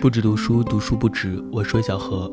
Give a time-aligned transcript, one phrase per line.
[0.00, 1.38] 不止读书，读书不止。
[1.52, 2.32] 我是小何，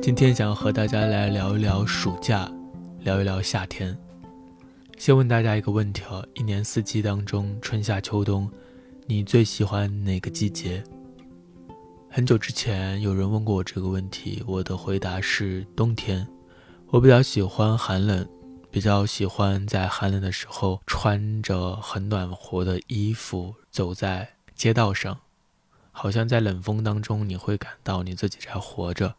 [0.00, 2.48] 今天想要和大家来聊一聊暑假，
[3.00, 3.98] 聊一聊夏天。
[4.96, 8.48] 先问大家一个问题啊：一年四季当中，春夏秋冬，
[9.08, 10.80] 你最喜欢哪个季节？
[12.08, 16.24] 很久之前有人问过我这个问题，我的回答是冬天。
[16.86, 18.24] 我比较喜欢寒冷，
[18.70, 25.18] 比较喜欢在寒冷的时候穿着很暖和的衣服走在街道上，
[25.98, 29.14] 好像在冷风当中你会感到你自己在活着。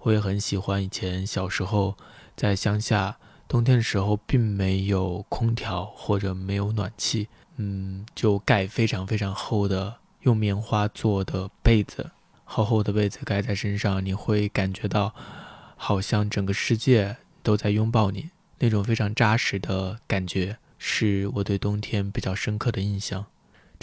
[0.00, 1.98] 我也很喜欢以前小时候
[2.34, 12.10] 在乡下，冬天的时候并没有空调或者没有暖气，嗯，就盖非常非常厚的用棉花做的被子。
[12.44, 15.14] 厚厚的被子盖在身上，你会感觉到
[15.76, 18.30] 好像整个世界都在拥抱你，
[18.60, 23.26] 那种非常扎实的感觉，是我对冬天比较深刻的印象。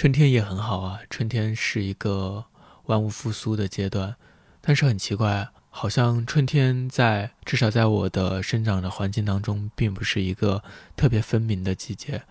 [0.02, 2.46] 春天也很好啊，春天是一个
[2.86, 4.16] 万物复苏的阶段，
[4.60, 10.64] 但是很奇怪，好像春天在至少在我的生长的环境当中，并不是一个
[10.96, 12.24] 特别分明的季节，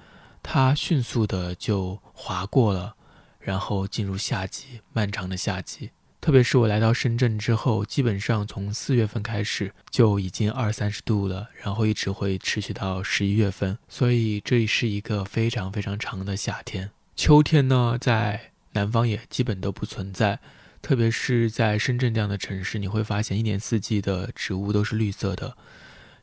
[0.42, 2.96] 它迅速的就划过了，
[3.38, 5.90] 然后进入夏季，漫长的夏季。
[6.20, 16.90] 特别是我来到深圳之后，基本上从四月份开始就已经二三十度了，然后一直会持续到十一月份，所以这里是一个非常非常长的夏天。
[17.20, 20.40] 秋天呢，在南方也基本都不存在，
[20.80, 25.54] 特别是在深圳这样的城市，你会发现一年四季的植物都是绿色的，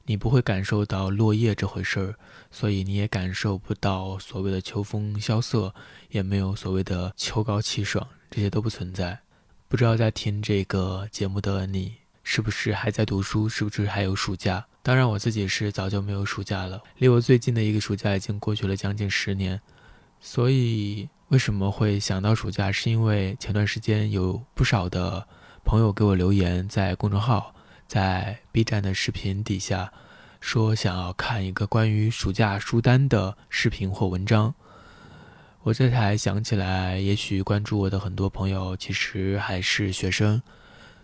[0.07, 2.15] 你不会感受到落叶这回事儿，
[2.49, 5.71] 所以你也感受不到所谓的秋风萧瑟，
[6.09, 9.19] 也没有所谓的秋高气爽，这些都不存在。
[9.67, 13.47] 不知道在听这个节目的你，是不是还在读书？
[13.47, 14.65] 是不是还有暑假？
[14.81, 16.81] 当然，我自己是早就没有暑假了。
[16.97, 19.61] 离我最近的一个暑假已经过去了将近十年。
[20.19, 22.71] 所以，为什么会想到暑假？
[22.71, 25.27] 是因为前段时间有不少的
[25.63, 27.53] 朋友给我留言，在公众号、
[27.87, 29.91] 在 B 站的视频底下，
[30.41, 34.53] 说想要看一个关于暑假书单的视频或文章。
[35.63, 40.41] 我这才想起来，也许关注我的很多朋友其实还是学生，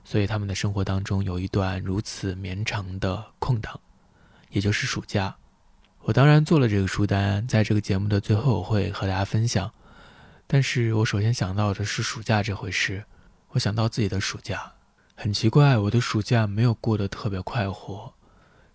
[0.03, 3.80] 所以他们的生活当中有一段如此绵长的空档，
[4.50, 5.35] 也就是暑假。
[6.06, 9.72] 我当然做了这个书单，在这个节目的最后我会和大家分享。
[10.46, 13.06] 但是我首先想到的是暑假这回事，
[13.52, 14.74] 我想到自己的暑假，
[15.16, 18.13] 很奇怪，我的暑假没有过得特别快活。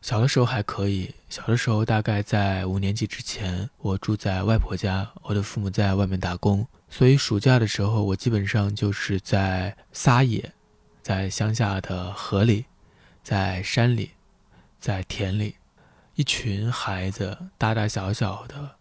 [0.01, 10.53] 小的时候还可以，小的时候大概在五年级之前，我住在外婆家，我的父母在外面打工，所以暑假的时候我基本上就是在撒野，
[11.03, 12.65] 在乡下的河里，
[13.23, 14.13] 在山里，
[14.81, 15.57] 在田里，
[16.19, 18.73] 一群孩子大大小小的，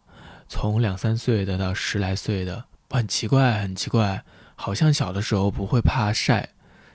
[0.50, 4.24] 从两三岁的到十来岁的，很奇怪，很奇怪，
[4.56, 6.50] 好像小的时候不会怕晒，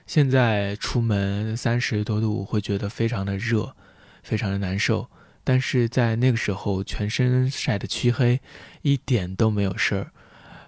[0.05, 3.73] 现在出门三十多度会觉得非常的热。
[4.21, 5.09] 非常的难受，
[5.45, 8.41] 但是在那个时候，全身晒得黢黑，
[8.81, 10.11] 一点都没有事儿，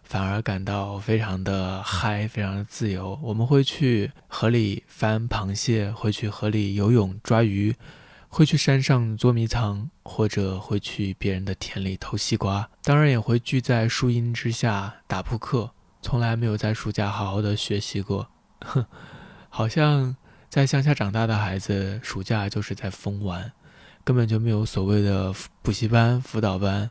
[0.04, 3.18] 反而感到非常的嗨，非常的自由。
[3.24, 7.74] 我们会去河里翻螃蟹，会去河里游泳抓鱼，
[8.36, 12.70] 会去山上捉迷藏，或者会去别人的田里偷西瓜。
[12.84, 15.72] 当然也会聚在树荫之下打扑克。
[16.02, 18.28] 从来没有在暑假好好的学习过，
[18.60, 18.86] 哼，
[19.48, 20.18] 好像。
[20.50, 23.52] 在乡下长大的孩子，暑假就是在疯玩，
[24.04, 26.90] 根本就没有所谓的补习班、辅导班、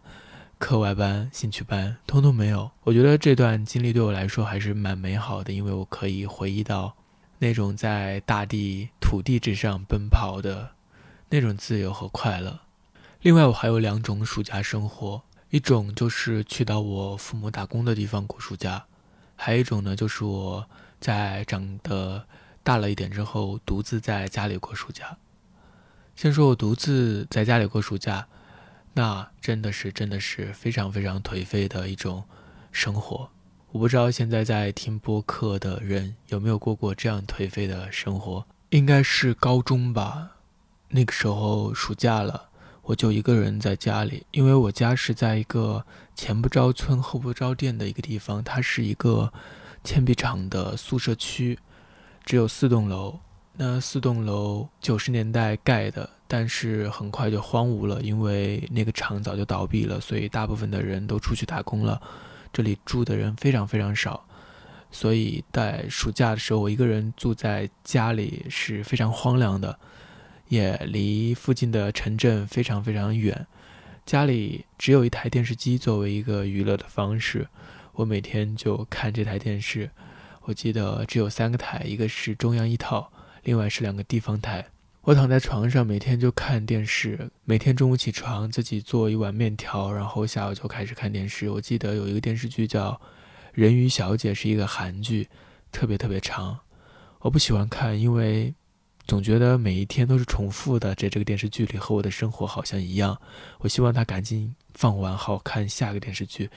[0.59, 2.71] 课外班、兴趣班，通通没有。
[2.83, 6.94] 我觉得这段经历对我来说还是蛮美好的，因为我可以回忆到
[7.38, 10.72] 那种在大地、土地之上奔跑的
[11.34, 12.61] 那种自由和快乐。
[13.22, 18.84] 另外，我还有两种暑假生活，一种就是去到我父母打工的地方过暑假，
[19.34, 20.65] 还有一种呢，就是我
[21.00, 22.25] 在长得。
[22.67, 25.19] 大了一点之后，独自在家里过暑假。
[26.17, 28.27] 先说我独自在家里过暑假，
[28.95, 32.25] 那真的是真的是非常非常颓废的一种
[32.72, 33.28] 生活。
[33.72, 38.47] 我不知道现在在听播客的人有没有过过这样颓废的生活？
[38.71, 40.34] 应该是高中吧。
[40.96, 42.50] 那个时候暑假了，
[42.82, 49.32] 我就一个人在家里，因为我家是在一个前不着村后不着店的一个地方，它是一个
[49.82, 51.58] 铅笔厂的宿舍区。
[52.24, 53.18] 只有四栋楼，
[53.54, 62.00] 那四栋楼九十年代盖的，但是很快就荒芜了，因为那个厂早就倒闭了，所以大部分的人都出去打工了，
[62.52, 64.24] 这里住的人非常非常少，
[64.92, 69.76] 所以在暑假的时候，我一个人住在家里是非常荒凉的，
[70.54, 73.47] 也离附近的城镇非常非常远，
[74.06, 77.48] 家里只有一台电视机作为一个娱乐的方式，
[77.95, 79.91] 我每天就看这台电视。
[80.42, 83.10] 我记得只有三个台，一个是中央一套，
[83.42, 84.66] 另外是两个地方台。
[85.03, 87.30] 我躺在床上，每天就看电视。
[87.45, 91.51] 每天中午起床，自己做一碗面条，然后下午就开始看电视。
[91.51, 92.92] 我记得有一个电视剧叫
[93.53, 95.28] 《人鱼小姐》，是一个韩剧，
[95.72, 96.60] 特别特别长。
[97.21, 98.54] 我不喜欢看，因为
[99.06, 103.21] 总觉得每一天都是重复的，在这个电视剧里和我的生活好像一样。
[103.59, 106.51] 我希望它赶紧放完，好看下个电视剧。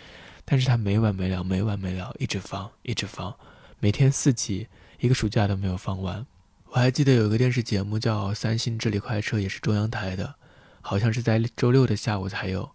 [0.45, 3.35] 但是它没完没了，没完没了，一直放，一直放，
[3.79, 4.67] 每天四集，
[5.01, 6.25] 一个暑假都没有放完。
[6.69, 10.35] 我还记得有一个电视节目叫《三星智力快车》，也是中央台的，
[10.79, 12.71] 好像是在周六的下午才有。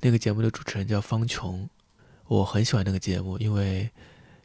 [0.00, 1.70] 那个节目的主持人叫方琼，
[2.26, 3.90] 我很喜欢那个节目，因为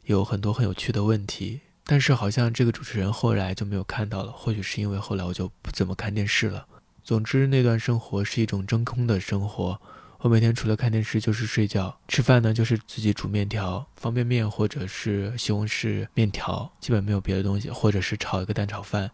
[0.04, 1.60] 有很多很有趣的问题。
[1.90, 6.64] 但是好像这个主持人后来就没有看到了，或许是因为后来我就不怎么看电视了。
[7.02, 9.80] 总之，那段生活是一种真空的生活。
[10.20, 19.10] 我每天除了看电视就是睡觉，吃饭呢就是自己煮面条、方便面或者是西红柿面条，基本没有别的东西，或者是炒一个蛋炒饭。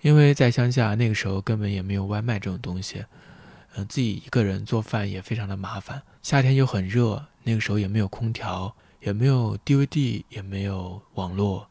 [0.00, 3.04] 因为在乡下那个时候根本也没有外卖这种东西，
[3.76, 6.02] 嗯，自己一个人做饭也非常的麻烦。
[6.22, 11.69] 夏天又很热，那个时候也没有空调，也没有 DVD，也没有网络，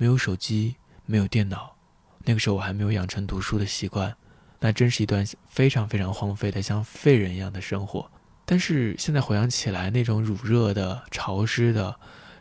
[0.00, 1.76] 没有手机，没有电脑。
[2.24, 4.16] 那个时候我还没有养成读书的习惯。
[4.60, 8.10] 那真是一段非常非常荒废的像废人一样的生活，
[8.46, 11.96] 但是现在回想起来，那种乳热的、潮湿的，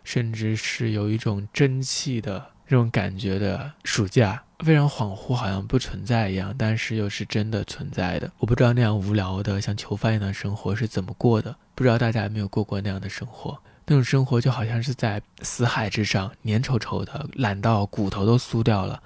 [0.06, 8.32] 甚至是有一种蒸汽的这种感觉的暑假，非常恍惚，好像不存在一样，但是又是真的存在的。
[8.38, 13.62] 我不知道那样无聊的像囚犯一样的生活是怎么过的，不知道大家有没有过过那样的生活？
[13.90, 19.02] 那种生活就好像是在死海之上，粘稠稠的，懒到骨头都酥掉了，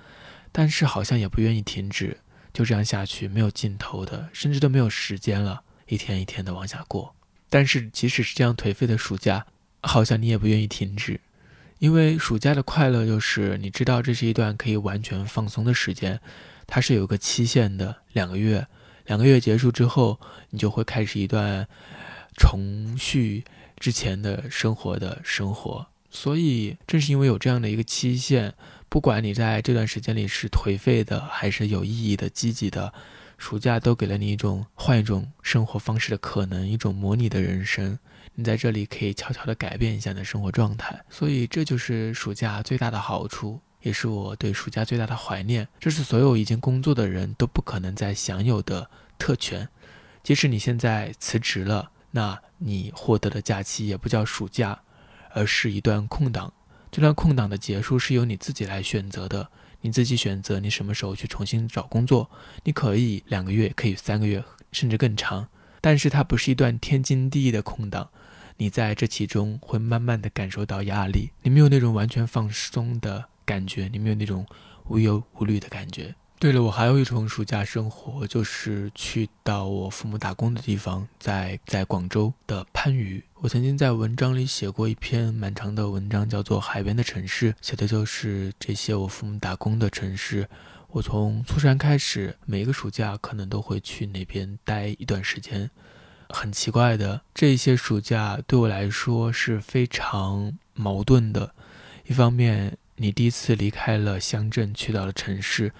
[0.52, 2.18] 但是好像也不愿意停止。
[2.52, 7.16] 就这样下去，没有尽头的，甚至都没有时间了，一天一天的往下过。
[7.50, 9.46] 但是，即使是这样颓废的暑假，
[9.82, 11.22] 好像你也不愿意停止，
[11.80, 16.20] 因为暑假的快乐就是你知道这是一段可以完全放松的时间，
[16.68, 18.68] 它是有个期限的，两个月。
[19.06, 20.20] 两个月结束之后，
[20.50, 21.68] 你就会开始一段
[22.38, 23.44] 重续
[23.84, 25.86] 之前的生活的生活。
[26.10, 28.54] 所以，正是因为有这样的一个期限。
[28.88, 32.94] 不管你在这段时间里是颓废的，还是有意义的、积极的，
[33.38, 38.00] 暑假都给了你一种换一种生活方式的可能，一种模拟的人生。
[38.36, 45.68] 你在这里可以悄悄地改变一下你的生活状态，所以这就是暑假最大的好处，也是我对暑假最大的怀念。
[45.78, 48.90] 这是所有已经工作的人都不可能再享有的
[49.20, 49.68] 特权。
[50.24, 54.80] 即使你现在辞职了，那你获得的假期也不叫暑假，
[55.32, 56.54] 而是一段空档。
[56.92, 59.50] 这段空档的结束是由你自己来选择的，
[59.82, 62.30] 你自己选择你什么时候去重新找工作。
[62.64, 65.48] 你可以两个月，可以三个月，甚至更长。
[65.82, 68.12] 但是它不是一段天经地义的空档，
[68.58, 74.46] 你在这其中会慢慢的感受到压力，你没有那种完全放松的感觉，你没有那种
[74.86, 76.14] 无忧无虑的感觉。
[76.40, 83.24] 对了，我还有一种暑假生活，就是去到我父母打工的地方，在在广州的番禺。
[83.36, 90.50] 我曾经在文章里写过一篇蛮长的文章，叫做《海边的城市》，写的就是这些我父母打工的城市。
[90.90, 95.72] 我从初三开始，每一个暑假可能都会去那边待一段时间。
[96.28, 101.54] 很奇怪的，这些暑假对我来说是非常矛盾的。
[102.06, 105.72] 一方面，你第一次离开了乡镇，去到了城市。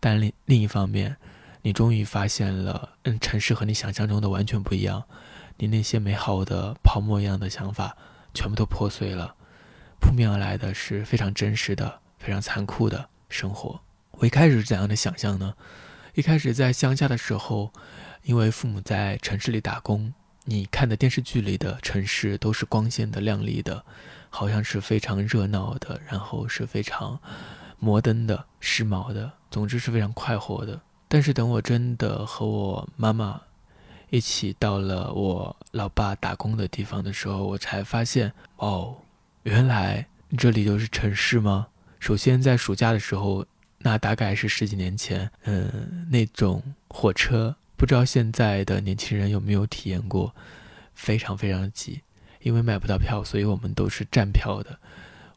[0.00, 1.16] 但另另一方面，
[1.62, 5.04] 你终于发现了，嗯，城市和你想象中的完全不一样。
[5.56, 7.96] 你那些美好的泡沫一样的想法，
[8.32, 9.34] 全部都破碎了。
[10.00, 13.80] 扑面而来的是非常真实的、非常残酷的生活。
[14.12, 15.54] 我一开始是怎样的想象呢？
[16.14, 17.72] 一开始在乡下的时候，
[18.22, 20.14] 因为父母在城市里打工，
[20.44, 23.84] 你看的电视剧里的城市都是光鲜的、亮丽的，
[24.30, 27.20] 好像是非常热闹的，然后是非常。
[27.78, 30.80] 摩登的、时髦的，总之是非常快活的。
[31.08, 33.40] 但是等我真的和我妈妈
[34.10, 38.96] 一起到了我老爸打工的地方的时候，我才发现，哦，
[39.44, 40.06] 原来
[40.36, 41.68] 这里就是城市吗？
[41.98, 43.46] 首先在暑假的时候，
[43.78, 50.34] 那大概是十几年前，嗯，那种火车，不知道现在的年轻人有没有体验过，
[50.94, 52.02] 非常非常挤，
[52.40, 54.78] 因为买不到票，所以我们都是站票的。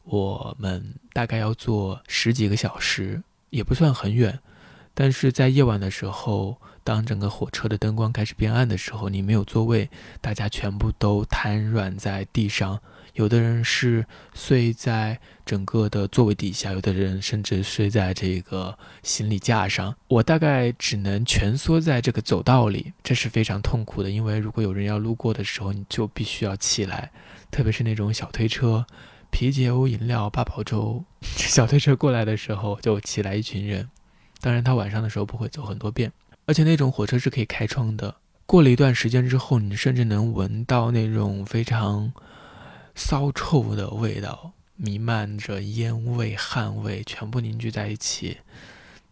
[0.04, 4.40] 我们大概要坐十几个小时，也不算很远，
[4.94, 9.88] 但是在夜晚的时候，当整个火车的灯光开始变暗的时候，你没有座位，
[10.20, 12.80] 大家全部都瘫软在地上，
[13.14, 14.04] 有的人是
[14.34, 19.94] 睡在整个的座位底下，有的人甚至睡在这个行李架上。
[20.08, 27.12] 我大概只能蜷缩在这个走道里，这是非常痛苦的，因为如果有人要路过的时候，你就必须要起来，
[27.52, 28.84] 特别是那种小推车。
[29.32, 31.02] 啤酒、饮料、八宝粥。
[31.22, 33.88] 小推车过来的时候，就起来一群人。
[34.40, 36.12] 当然，他晚上的时候不会走很多遍，
[36.46, 38.14] 而且那种火车是可以开窗的。
[38.44, 42.12] 过了一段时间之后，你甚至能闻到那种非常
[42.94, 48.38] 骚臭的味道，弥漫着烟味、汗味，全部凝聚在一起，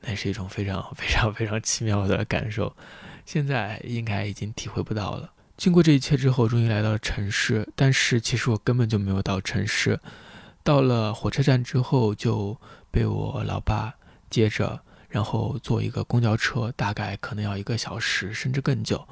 [0.03, 2.77] 那是一种非常非常非常奇妙的感受。
[3.25, 5.31] 现在应该已经体会不到了。
[5.61, 10.00] 经过这一切之后，终于来到了城市，但是其实我根本就没有到城市。
[10.62, 12.59] 到了火车站之后，就
[12.90, 13.93] 被我老爸
[14.31, 14.81] 接着。
[15.11, 19.07] 然后坐一个公交车，大概可能要一个小时，甚至更久，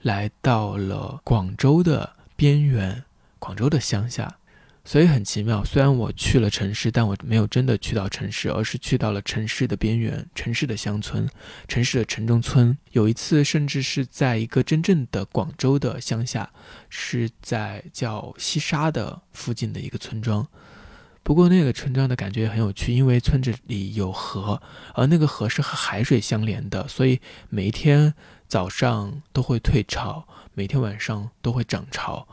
[0.00, 3.04] 来到了广州的边缘，
[3.38, 4.38] 广州的乡下，
[4.84, 5.64] 所以很奇妙。
[5.64, 11.28] 虽然我去了城市，但我没有真的去到城市，而是去到了城市的边缘，城市的乡村，
[11.68, 12.76] 城市的城中村。
[12.92, 16.50] 有一次，甚至是在一个真正的广州的乡下，
[16.88, 20.46] 是在叫西沙的附近的一个村庄。
[21.22, 24.60] 不过那个村庄的感觉也很有趣，因为村子里有河，
[24.94, 27.20] 而那个河是和海水相连的，所以
[27.50, 28.14] 每一天
[28.48, 32.26] 早上都会退潮，每天晚上都会涨潮。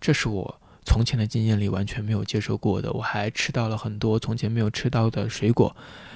[0.00, 2.92] 这是我从前的经验里完全没有接受过的。
[2.92, 5.74] 我还吃到了很多从前没有吃到的水果，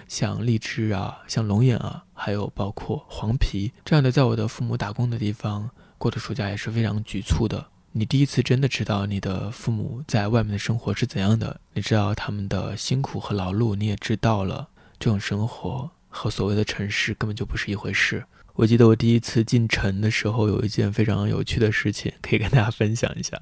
[0.08, 4.10] 像荔枝啊，像龙眼啊，还有包括黄皮这样的。
[4.10, 7.66] 在我的父母打工的地方过的暑假也是非常局促的。
[7.92, 14.68] 你第一次真的知道你的父母在外面的生活是怎样的，你知道他们的辛苦和劳碌，你也知道了
[14.98, 18.24] 这种生活和所谓的城市根本就不是一回事。
[18.54, 23.40] 我记得我第一次进城的时候，有一件非常有趣的事情可以跟大家分享一下，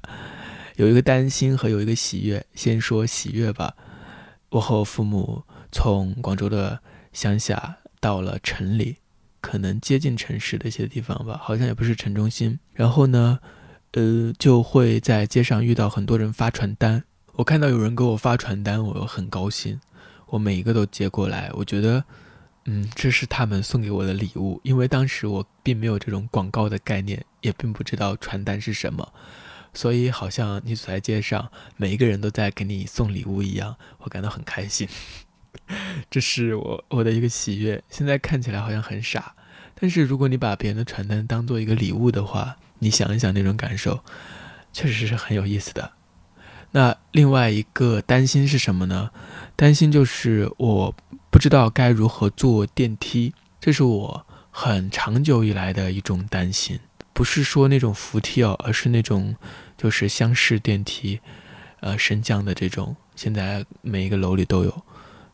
[0.75, 2.45] 有一个担心和有一个喜悦。
[2.53, 3.75] 先说喜悦吧，
[4.49, 6.79] 我和我父母从广州的
[7.13, 8.97] 乡下到了城里，
[9.41, 12.59] 可能接近城市的一些地方吧，好像也不是城中心。
[12.73, 13.39] 然后呢？
[13.97, 17.01] 呃，就会在街上遇到很多人发传单。
[17.35, 19.79] 我看到有人给我发传单，我很高兴，
[20.27, 21.49] 我每一个都接过来。
[21.53, 22.03] 我觉得，
[22.65, 29.13] 嗯，这是他们送给我的礼物，因为当时我并没有这种广告的概念，也并不知道传单是什么，
[29.75, 34.87] 所以好像你走在街上，每一个人都在给你送礼物一样，我感到很开心。
[36.09, 37.83] 这是我我的一个喜悦。
[37.89, 39.33] 现在看起来好像很傻，
[39.79, 44.03] 但是如果你把别人的传单当做一个礼物的话，你想一想那种感受，
[44.73, 45.91] 确实是很有意思的。
[46.71, 49.11] 那另外一个担心是什么呢？
[49.55, 50.95] 担心就是我
[51.29, 56.79] 不知道该如何坐电梯，这是我很长久以来的一种担心。
[57.15, 59.37] 不是说那种扶梯哦，而是那种
[59.77, 61.21] 就是厢式电梯，
[61.79, 64.83] 呃，升降的这种，现在每一个楼里都有。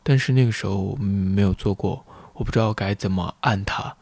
[0.04, 3.96] 但是那个时候没有坐过，我不知道该怎么按它，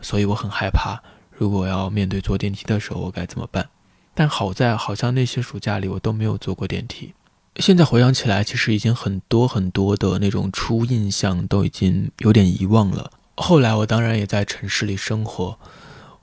[0.00, 1.00] 所以我很害怕。
[1.30, 3.68] 如果要面对坐电梯的时候，我该怎么办？
[4.12, 7.14] 但好在好像那些暑假里我都没有坐过电梯。
[7.56, 13.12] 现在回想起来，其实已经很多很多的那种初印象都已经有点遗忘了。
[13.36, 15.58] 后来我当然也在城市里生活，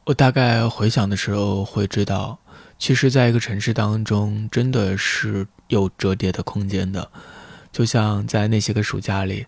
[0.07, 2.39] 我大概回想的时候会知道，
[2.79, 7.11] 其实在一个城市当中真的是有折叠的空间的。
[7.73, 9.45] 就像在那些个暑假里。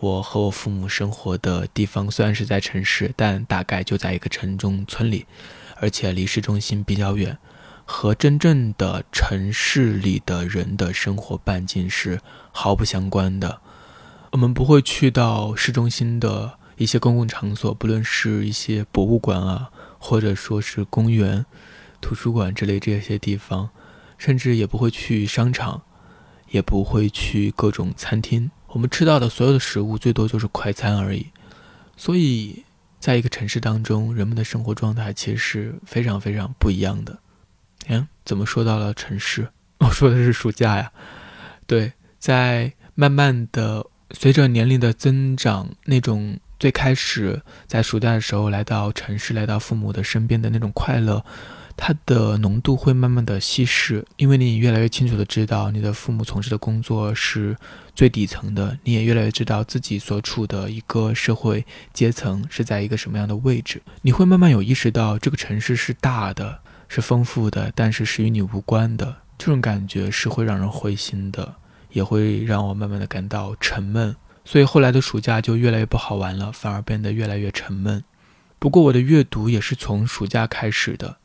[0.00, 5.24] 我和我父母生活的地方虽然是在城市，但大概就在一个城中村里，
[5.76, 7.38] 而且离市中心比较远，
[7.86, 12.20] 和真正的城市里的人的生活半径是
[12.52, 13.62] 毫不相关的。
[14.32, 19.70] 我们不会去到市中心的一些公共场所，不论是一些博物馆啊，
[20.06, 21.46] 或者说是公园、
[21.98, 23.70] 图书馆之类这些地方，
[24.18, 25.80] 甚至也不会去商场，
[26.50, 28.50] 也不会去各种餐厅。
[28.66, 31.28] 我们吃到的所有的食物，最多就是快餐而已。
[31.96, 32.66] 所以，
[33.00, 37.18] 在一个城市当中，人们的生活状态其实是非常非常不一样的。
[37.86, 39.48] 嗯，怎么说到了城市？
[39.78, 40.92] 我说的是暑假呀。
[41.66, 51.22] 对，在慢慢的随着年龄的增长，那种最开始在暑假的时候来到城市，来到父母的身边的那种快乐。
[51.76, 57.54] 它的浓度会慢慢的稀释，因为你越来越清楚的知道你的父母从事的工作是
[57.94, 63.82] 最底层的，你也越来越知道自己所处的一个社会阶层是在一个什么样的位置。
[64.00, 69.14] 你会慢慢有意识到这个城市是大的，是丰富的，但是是与你无关的。
[69.36, 71.56] 这种感觉是会让人灰心的，
[71.90, 74.16] 也会让我慢慢的感到沉闷。
[74.44, 78.04] 所以后来的暑假就越来越不好玩了，反而变得越来越沉闷。
[78.58, 81.16] 不过我的阅读也是从暑假开始的。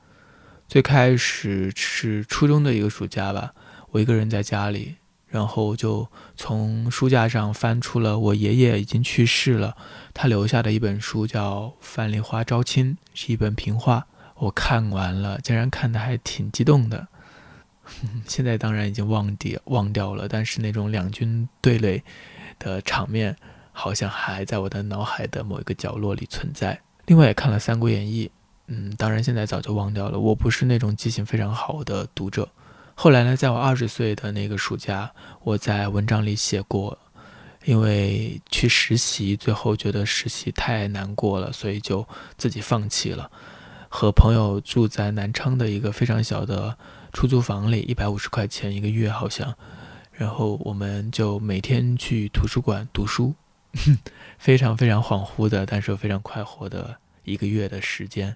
[0.67, 3.53] 最开始是初中的一个暑假吧，
[3.91, 4.95] 我一个人在家里，
[5.27, 6.07] 然后就
[6.37, 9.75] 从书架上翻出了我爷爷已经去世了，
[10.13, 14.05] 他留下的一本书，叫《范梨花招亲》，是一本评话。
[14.35, 17.07] 我看完了，竟然看的还挺激动的。
[18.27, 22.03] 现在当然已经忘掉忘掉了，但是那种两军对垒
[22.59, 23.35] 的场面，
[23.71, 26.79] 好像还在我的脑海的某一个角落里存在。
[27.05, 28.27] 另外也看了《三国演义》，
[28.67, 30.19] 嗯，当然现在早就忘掉了。
[30.19, 32.47] 我不是那种记性非常好的读者。
[32.93, 35.11] 后来呢，在我二十岁的那个暑假，
[35.43, 36.97] 我在文章里写过，
[37.63, 42.05] 因为去实习，最后觉得实习太难过了，所以就
[42.37, 43.31] 自己放弃了。
[43.87, 46.77] 和朋友住在南昌的一个非常小的
[47.11, 49.55] 出租房里，一百五十块钱一个月好像，
[50.19, 53.33] 然后我们就每天去图书馆读书，
[54.37, 58.35] 非常非常恍惚的，但是又非常快活的一个月的时间。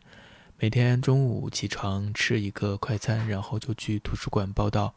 [0.57, 4.93] 每天中午起床吃一个快餐，然后就去图书馆报道、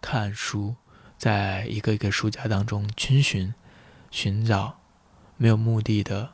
[0.00, 0.74] 看书，
[1.16, 3.54] 在一个一个书架当中逡巡、
[4.10, 4.80] 寻找，
[5.36, 6.30] 没有目的的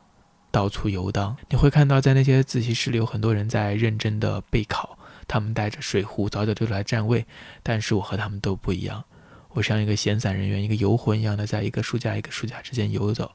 [0.51, 1.37] 到处游荡。
[1.51, 4.97] 你会看到，在那些自习室里有很多人在认真的备考，
[5.29, 7.27] 他们带着水壶早早就来占位，
[7.63, 9.05] 但是我和他们都不一样，
[9.55, 13.33] 我像一个闲散人员、一个游魂一样的，在一个书架一个书架之间游走。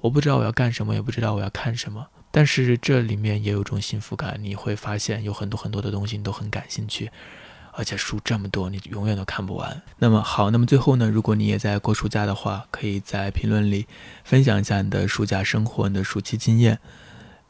[0.00, 2.06] 我不知道我要干什么，也不知道我要看什么。
[2.30, 7.10] 但是这里面也有种幸福感，你会发现有很多很多的东西你都很感兴趣，
[7.72, 9.82] 而且书这么多，你永远都看不完。
[9.98, 13.86] 那么好，那么最后呢，如果你也在过暑假的话，可以在评论里
[14.22, 16.78] 分享一下你的暑假生活、你的暑期经验。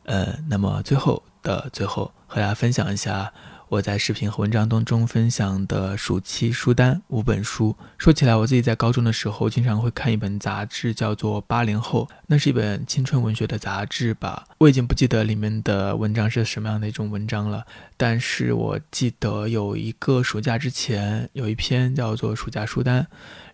[0.04, 3.32] 呃，那么最后的最后，和大家分享一下。
[3.68, 7.76] 我在视频和文章当中分享的暑期书单五本书。
[7.98, 14.44] 说起来，我自己在高中的时候经常会看一本杂志，叫做《八零后》，那是一本青春文学的杂志吧。
[14.58, 17.64] 我已经不记得里面的文章是什么样的一种文章了，
[17.96, 23.02] 但是我记得有一个暑假之前有一篇叫做《暑假书单》，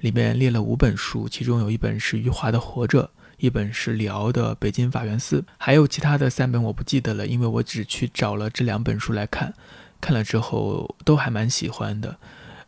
[0.01, 3.05] 里面列了五本书，其中有一本是余华的《活着》，
[3.39, 9.55] 一本是李敖的《北京法源寺》，还有其他的三本我不记得了，因为我只去找了这两本书来看。
[10.03, 12.17] 看了之后都还蛮喜欢的，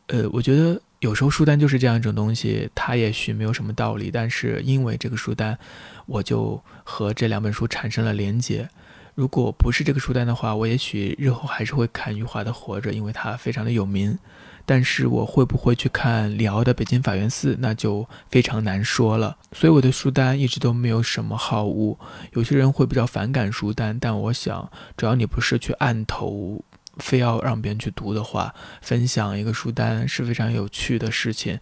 [0.07, 5.59] 呃，我觉得有时候书单就是这样一种东西，它也许没有什么道理，但是因为这个书单，
[6.07, 8.71] 我就和这两本书产生了连结。
[9.15, 14.19] 如果不是这个书单的话，我也许日后还是会看余华的《活着》，因为它非常的有名。
[14.67, 19.37] 但是我会不会去看李敖的《北京法源寺》，那就非常难说了。
[19.53, 21.99] 所以我的书单一直都没有什么好物。
[22.33, 26.65] 有些人会比较反感书单，但我想，只要你不是去按头。
[26.99, 31.59] 非要让别人去读的话，分享一个书单是非常有趣的事情，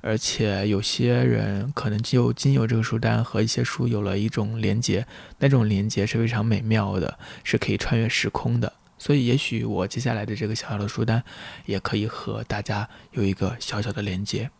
[0.00, 5.06] 而且有些人可能就经由这个书单和一些书有了一种连接，
[5.38, 8.72] 那种连接是非常美妙的，是可以穿越时空的。
[8.98, 11.22] 所以，也许我接下来的这个小小的书单，
[11.66, 14.50] 也可以和大家有一个小小的连接。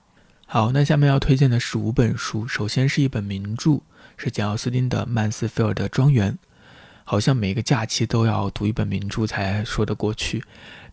[0.46, 3.80] 好，那下面要推荐的是五本书，首先是一本名著，
[4.16, 6.32] 是简奥斯汀的《曼斯菲尔德庄园》。
[7.08, 10.42] 好像每个假期都要读一本名著才说得过去，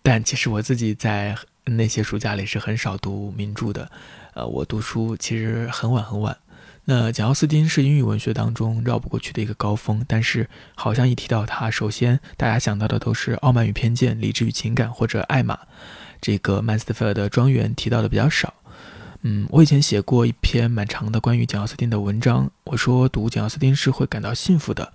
[0.04, 3.91] 但其实我自己在那些暑假里是很少读名著的。
[4.36, 6.38] 呃，我读书其实很晚很晚。
[6.86, 15.56] 那简·奥斯汀是英语文学当中绕不过去的一个高峰，但是好像一提到他，首先大家想到的都是《傲慢与偏见》《理智与情感》或者《艾玛》。
[16.21, 18.54] 这个曼斯特菲尔德庄园提到的比较少。
[19.25, 24.93] 嗯，我以前写过一篇蛮长的关于简·奥斯汀的文章，我说读简·奥斯汀是会感到幸福的。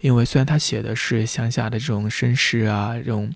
[0.00, 3.34] 因为虽然他写的是乡下的这种绅士啊，这种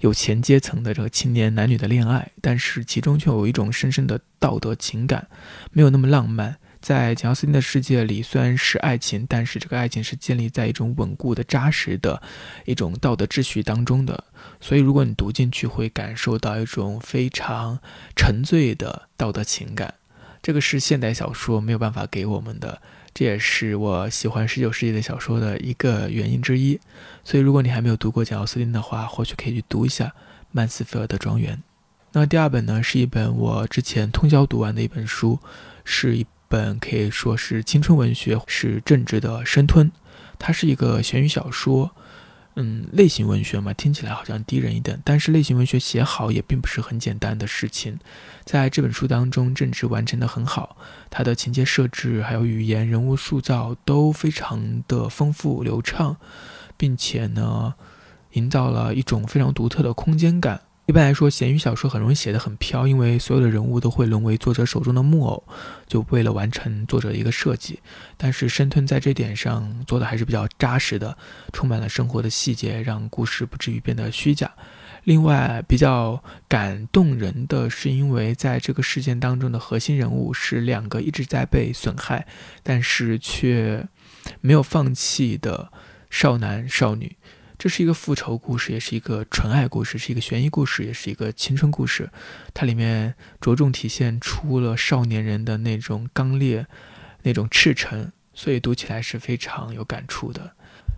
[0.00, 5.26] 有钱阶层的这个青年男女的恋爱，但是其中却有一种深深的道德情感，
[5.72, 6.56] 没有那么浪漫。
[6.88, 12.22] 在简奥斯汀的世界里，虽然是爱情，但是这个爱情是建立在一种稳固的、扎实的
[12.64, 14.24] 一种道德秩序当中的。
[14.58, 17.78] 所以，如果你读进去，会感受到一种非常
[18.16, 19.92] 沉醉的道德情感。
[20.40, 22.80] 这个是现代小说没有办法给我们的。
[23.12, 26.80] 这也是我喜欢十九世纪的小说的一个原因之一，
[27.22, 30.06] 所以如果你还没有读过简·奥斯汀的话，或许可以去读一下
[30.52, 31.56] 《曼斯菲尔德庄园》。
[32.12, 35.38] 那第二本呢，是一本我之前通宵读完的一本书，
[35.84, 39.92] 是一本可以说是青春文学，是政治的生吞，
[40.38, 41.92] 它是一个悬疑小说。
[42.60, 48.00] 嗯，类型文学嘛，听起来好像低人一等，但是类型文学写好也并不是很简单的事情。
[48.44, 50.76] 在这本书当中，政治完成的很好，
[51.08, 56.16] 它的情节设置还有语言、人物塑造都非常的丰富流畅，
[56.76, 57.74] 并且呢，
[58.32, 60.62] 营造了一种非常独特的空间感。
[60.88, 65.44] 一般来说，咸鱼小说很容易写得很飘，因为所有的人物都会沦为作者手中的木偶，
[65.86, 67.78] 就为了完成作者的一个设计。
[68.16, 71.18] 但是深吞在这点上做的还是比较扎实的，
[71.52, 74.50] 充满了生活的细节，让故事不至于变得虚假。
[75.04, 82.26] 另外，比较感动人的是，因为在这个事件当中的核心人物是两个一直在被损害，
[82.62, 83.86] 但是却
[84.40, 85.70] 没有放弃的
[86.08, 87.14] 少男少女。
[87.58, 92.08] 这是一个复仇故事，也是一个纯爱故事，是一个悬疑故事，也是一个青春故事。
[92.54, 96.64] 它里面着重体现出了少年人的那种刚烈、
[97.22, 100.52] 那种赤诚，所以读起来是非常有感触的。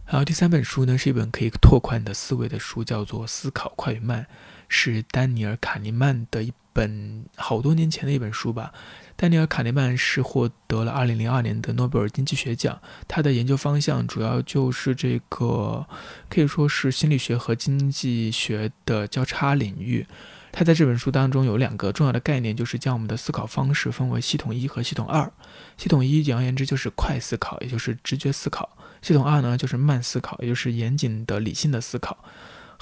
[0.05, 4.23] 还有第三本书呢，是一本可以拓宽你的思维的书，叫做《思考快与慢》，
[4.69, 8.73] 是丹尼尔·卡尼曼的一本好多年前的一本书吧。
[9.17, 15.87] 丹尼尔·卡尼曼是获得了2002年的诺贝尔经济学奖，他的研究方向主要就是这个，
[16.31, 20.07] 可以说是心理学和经济学的交叉领域。
[20.53, 25.31] 他在这本书当中有两个重要的概念，就是将我们的思考方式分为系统一和系统二。
[25.77, 28.67] 系统一简而言之就是快思考，也就是直觉思考；
[29.03, 32.25] 系统二呢就是慢思考，也就是严谨的理性的思考。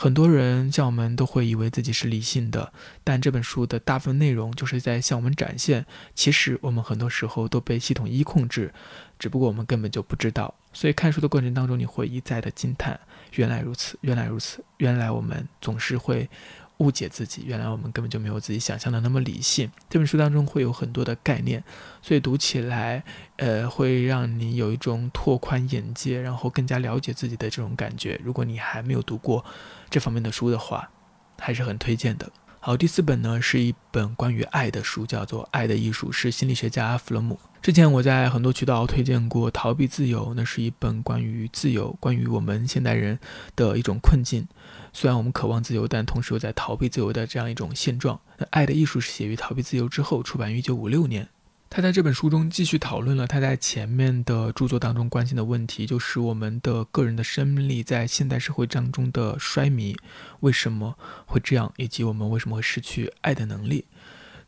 [0.00, 5.84] 很多人像我们都会以为自己是理性的，但这本书的大部分内容就是在向我们展现，
[6.14, 8.72] 其实我们很多时候都被系统一控制，
[9.18, 10.54] 只不过我们根本就不知道。
[10.72, 13.00] 所以看书的过程当中，你会一再的惊叹：
[13.34, 16.30] 原来如此，原来如此，原来我们总是会。
[16.78, 19.68] 误解自己，原来我们根本就没有自己想象的那么理性。
[19.90, 21.64] 这本书当中会有很多的概念，
[22.00, 23.02] 所以读起来，
[23.38, 28.20] 呃，会让你有一种拓宽眼界，然后更加了解自己的这种感觉。
[28.22, 29.44] 如果你还没有读过
[29.90, 30.90] 这方面的书的话，
[31.38, 32.30] 还是很推荐的。
[32.60, 37.38] 好，第四本呢是一本关于爱的书，叫做《爱的艺术》，是心理学家弗洛姆。
[37.62, 43.18] 之前我在很多渠道推荐过《逃避自由》，那是一本关于自由，关于我们现代人
[43.54, 44.46] 的一种困境。
[44.92, 48.20] 虽然我们渴望自由，但同时又在逃避自由的这样一种现状。
[48.38, 51.28] 那《爱的艺术》是写于逃避自由之后，出版于1956年。
[51.70, 59.94] 他在这本书中继续讨论了他在前面的著作当中关心的问题，就是我们的个人的生命力在现代社会当中的衰迷，
[60.40, 63.84] 为什么会这样，以及我们为什么会失去爱的能力。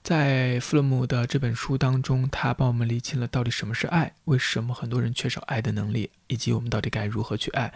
[0.03, 7.75] 在弗洛姆的这本书当中，他帮我们理清了到底什么是爱，为什么很多人缺少爱的能力，以及我们到底该如何去爱。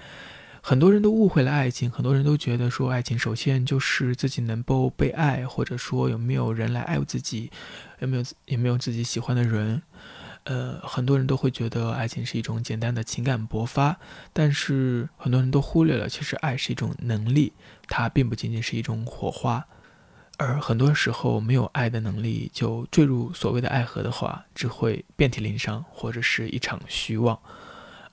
[0.67, 7.51] 很多人都误会了爱情，很多人都觉得说爱情首先就是自己能够被爱，或者说有没有人来爱自己，
[7.99, 9.83] 有没有有没有自己喜欢的人。
[10.45, 13.99] 呃，很多人都会觉得爱情是一种简单的情感勃发，
[14.33, 17.53] 但是很多人都忽略了，其实爱是一种能力，
[17.87, 19.67] 它并不仅仅是一种火花。
[20.39, 27.39] 而很多时候没有爱的能力就坠入所谓的爱河的话，只会遍体鳞伤，或者是一场虚妄。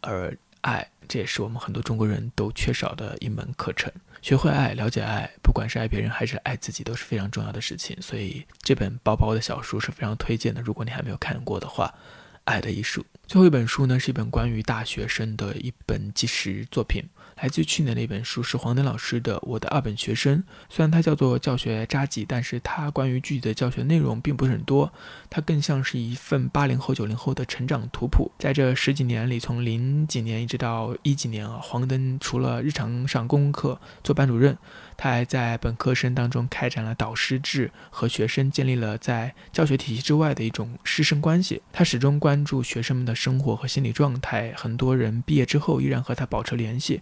[0.02, 0.91] 而爱。
[1.08, 3.92] 这也是我们很多中国人都缺少的一门课程。
[4.22, 7.98] 学会爱，了解爱，不管是爱别人还是爱自己，都是非常重要的事情。
[8.02, 10.62] 所以这本薄薄的小书是非常推荐的。
[10.62, 11.88] 如果你还没有看过的话，
[12.44, 17.04] 《爱的艺术》最后一本书呢，是一本关于大学生的一本纪实作品。
[17.42, 20.38] 来自于去年的一本书是黄登老师的《我的二本学生》，
[20.70, 24.94] 虽然它叫做教学札记，但是它关于具体的教学内容并不是很多，
[25.28, 28.32] 它更像是一份八零后、九零后的成长图谱。
[28.38, 34.56] 在这十几年里，从零几年一直到一几年啊，黄登除了日常上公课做班主任。
[34.98, 41.60] 他还在本科生当中开展了导师制，和学生建立了在教学体系之外的一种师生关系。
[41.74, 47.02] 他始终关注学生们的生活和心理状态，很多人毕业之后依然和他保持联系。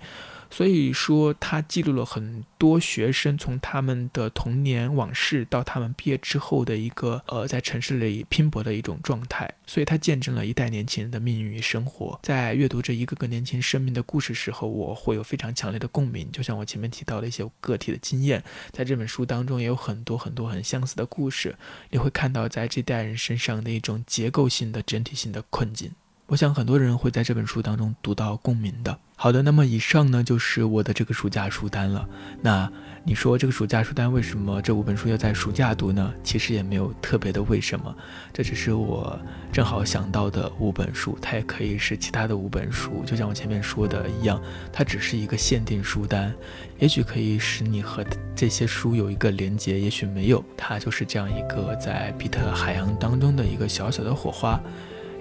[0.50, 9.50] 所以说，他记录了很多学生从他们的童年往事到他们毕业之后的一个呃，在城市里拼搏的一种状态。
[9.68, 12.20] 所以，他见证了一代年轻人的命运与生活。
[12.24, 16.32] 在阅读这一个个年轻生命的故事时候，我会有非常强烈的共鸣。
[16.32, 21.56] 就像我前面提到的一些个体的经验，在这本书当中也有很多很多很相似的故事。
[21.92, 25.92] 你会看到在这代人身上的一种结构性的整体性的困境。
[26.30, 28.96] 我想很多人会在这本书当中读到共鸣的。
[29.16, 32.08] 好的，那么以上呢就是我的这个暑假书单了。
[32.40, 32.72] 那
[33.04, 36.14] 你说这个暑假书单为什么这五本书要在暑假读呢？
[36.24, 37.94] 其实也没有特别的为什么，
[38.32, 39.20] 这只是我
[39.52, 43.04] 正好想到的五本书，它也可以是其他的五本书。
[43.08, 44.40] 就像我前面说的一样，
[44.72, 46.32] 它只是一个限定书单，
[46.78, 54.62] 也许可以使你和这些书有一个连接，也许没有，它就是这样一个在比特海洋当中的一个小小的火花。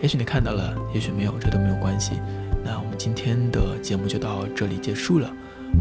[0.01, 2.21] 也许你看到了，也许没有，这都没有关系。
[2.65, 5.31] 那我们今天的节目就到这里结束了，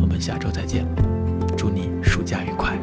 [0.01, 0.85] 我们下周再见，
[1.55, 2.77] 祝你暑假愉快。